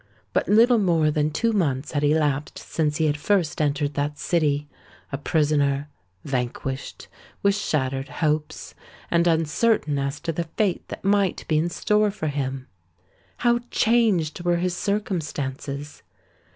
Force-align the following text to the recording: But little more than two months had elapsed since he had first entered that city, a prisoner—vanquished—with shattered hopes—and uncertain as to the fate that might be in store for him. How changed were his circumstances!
But 0.33 0.47
little 0.49 0.79
more 0.79 1.11
than 1.11 1.29
two 1.29 1.53
months 1.53 1.91
had 1.91 2.03
elapsed 2.03 2.57
since 2.57 2.97
he 2.97 3.05
had 3.05 3.17
first 3.17 3.61
entered 3.61 3.93
that 3.93 4.17
city, 4.17 4.67
a 5.11 5.17
prisoner—vanquished—with 5.19 7.53
shattered 7.53 8.09
hopes—and 8.09 9.27
uncertain 9.27 9.99
as 9.99 10.19
to 10.21 10.31
the 10.31 10.45
fate 10.57 10.87
that 10.87 11.05
might 11.05 11.47
be 11.47 11.59
in 11.59 11.69
store 11.69 12.09
for 12.09 12.29
him. 12.29 12.65
How 13.45 13.59
changed 13.69 14.41
were 14.43 14.57
his 14.57 14.75
circumstances! 14.75 16.01